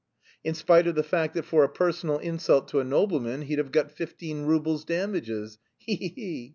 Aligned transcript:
"In 0.43 0.55
spite 0.55 0.87
of 0.87 0.95
the 0.95 1.03
fact 1.03 1.35
that 1.35 1.45
for 1.45 1.63
a 1.63 1.69
personal 1.69 2.17
insult 2.17 2.67
to 2.69 2.79
a 2.79 2.83
nobleman 2.83 3.43
he'd 3.43 3.59
have 3.59 3.71
got 3.71 3.91
fifteen 3.91 4.45
roubles 4.47 4.83
damages! 4.83 5.59
He 5.77 5.93
he 5.95 6.07
he!" 6.07 6.49